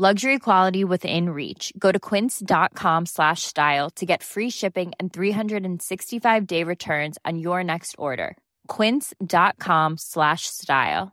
[0.00, 1.74] Luxury quality within reach.
[1.78, 7.96] Go to quince.com slash style to get free shipping and 365-day returns on your next
[7.98, 8.38] order.
[8.66, 11.12] quince.com slash style.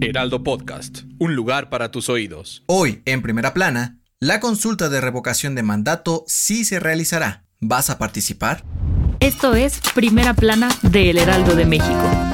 [0.00, 2.62] Heraldo Podcast, un lugar para tus oídos.
[2.66, 7.44] Hoy, en primera plana, la consulta de revocación de mandato sí se realizará.
[7.60, 8.62] ¿Vas a participar?
[9.18, 12.29] Esto es Primera Plana de El Heraldo de México.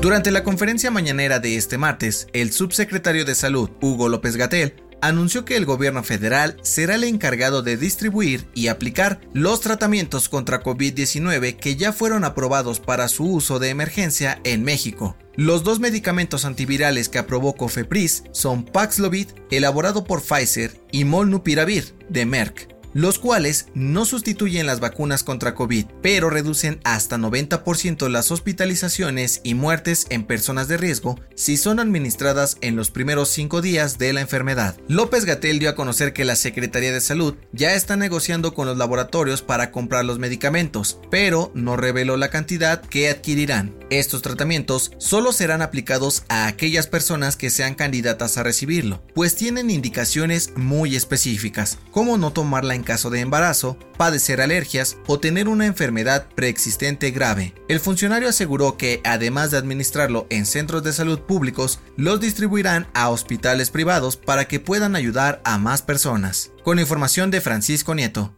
[0.00, 5.44] Durante la conferencia mañanera de este martes, el subsecretario de Salud, Hugo López Gatel, anunció
[5.44, 11.56] que el gobierno federal será el encargado de distribuir y aplicar los tratamientos contra COVID-19
[11.56, 15.16] que ya fueron aprobados para su uso de emergencia en México.
[15.36, 22.26] Los dos medicamentos antivirales que aprobó Cofepris son Paxlovid, elaborado por Pfizer, y Molnupiravir, de
[22.26, 29.40] Merck los cuales no sustituyen las vacunas contra COVID, pero reducen hasta 90% las hospitalizaciones
[29.42, 34.12] y muertes en personas de riesgo si son administradas en los primeros cinco días de
[34.12, 34.76] la enfermedad.
[34.88, 38.78] López Gatel dio a conocer que la Secretaría de Salud ya está negociando con los
[38.78, 43.74] laboratorios para comprar los medicamentos, pero no reveló la cantidad que adquirirán.
[43.90, 49.70] Estos tratamientos solo serán aplicados a aquellas personas que sean candidatas a recibirlo, pues tienen
[49.70, 55.66] indicaciones muy específicas, como no tomarla en caso de embarazo, padecer alergias o tener una
[55.66, 57.54] enfermedad preexistente grave.
[57.68, 63.08] El funcionario aseguró que, además de administrarlo en centros de salud públicos, los distribuirán a
[63.08, 66.52] hospitales privados para que puedan ayudar a más personas.
[66.62, 68.34] Con información de Francisco Nieto.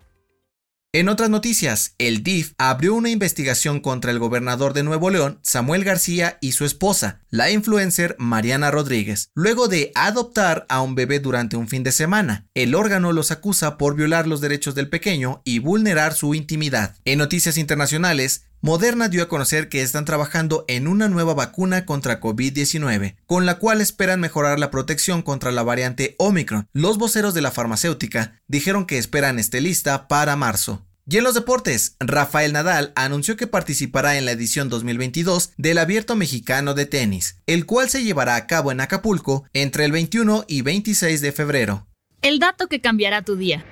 [0.97, 5.85] En otras noticias, el DIF abrió una investigación contra el gobernador de Nuevo León, Samuel
[5.85, 11.59] García, y su esposa, la influencer Mariana Rodríguez, luego de adoptar a un bebé durante
[11.59, 12.47] un fin de semana.
[12.55, 16.97] El órgano los acusa por violar los derechos del pequeño y vulnerar su intimidad.
[17.05, 22.21] En noticias internacionales, Moderna dio a conocer que están trabajando en una nueva vacuna contra
[22.21, 26.67] COVID-19, con la cual esperan mejorar la protección contra la variante Omicron.
[26.73, 30.86] Los voceros de la farmacéutica dijeron que esperan esté lista para marzo.
[31.09, 36.17] Y en los deportes, Rafael Nadal anunció que participará en la edición 2022 del Abierto
[36.17, 40.63] Mexicano de Tenis, el cual se llevará a cabo en Acapulco entre el 21 y
[40.63, 41.87] 26 de febrero.
[42.23, 43.65] El dato que cambiará tu día.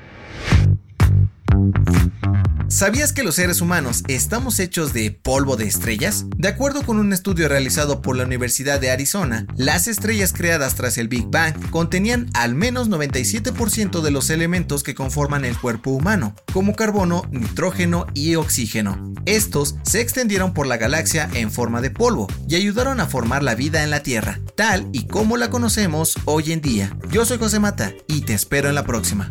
[2.74, 6.26] ¿Sabías que los seres humanos estamos hechos de polvo de estrellas?
[6.36, 10.98] De acuerdo con un estudio realizado por la Universidad de Arizona, las estrellas creadas tras
[10.98, 16.34] el Big Bang contenían al menos 97% de los elementos que conforman el cuerpo humano,
[16.52, 19.14] como carbono, nitrógeno y oxígeno.
[19.24, 23.54] Estos se extendieron por la galaxia en forma de polvo y ayudaron a formar la
[23.54, 26.96] vida en la Tierra, tal y como la conocemos hoy en día.
[27.08, 29.30] Yo soy José Mata y te espero en la próxima.